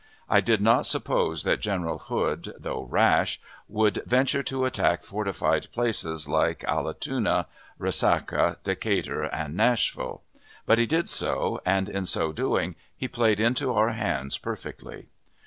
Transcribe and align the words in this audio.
I 0.27 0.41
did 0.41 0.61
not 0.61 0.87
suppose 0.87 1.43
that 1.43 1.59
General 1.59 1.99
Hood, 1.99 2.55
though 2.57 2.85
rash, 2.89 3.39
would 3.69 4.01
venture 4.07 4.41
to 4.41 4.65
attack 4.65 5.03
fortified 5.03 5.67
places 5.71 6.27
like 6.27 6.63
Allatoona, 6.67 7.45
Resaca, 7.79 8.57
Decatur, 8.63 9.25
and 9.25 9.55
Nashville; 9.55 10.23
but 10.65 10.79
he 10.79 10.87
did 10.87 11.07
so, 11.07 11.61
and 11.67 11.87
in 11.87 12.07
so 12.07 12.31
doing 12.31 12.73
he 12.97 13.07
played 13.07 13.39
into 13.39 13.73
our 13.73 13.89
hands 13.91 14.39
perfectly. 14.39 15.09